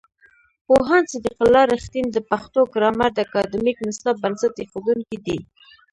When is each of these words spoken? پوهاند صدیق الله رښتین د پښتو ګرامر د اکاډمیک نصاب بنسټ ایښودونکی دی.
پوهاند 0.67 1.05
صدیق 1.13 1.37
الله 1.45 1.63
رښتین 1.73 2.05
د 2.11 2.17
پښتو 2.29 2.59
ګرامر 2.73 3.09
د 3.13 3.17
اکاډمیک 3.25 3.77
نصاب 3.87 4.15
بنسټ 4.23 4.53
ایښودونکی 4.61 5.17
دی. 5.25 5.39